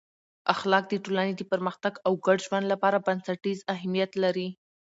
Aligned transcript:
اخلاق 0.53 0.85
د 0.89 0.93
ټولنې 1.05 1.33
د 1.37 1.41
پرمختګ 1.51 1.93
او 2.05 2.11
ګډ 2.25 2.39
ژوند 2.47 2.65
لپاره 2.73 3.03
بنسټیز 3.05 3.59
اهمیت 3.75 4.11
لري. 4.23 4.49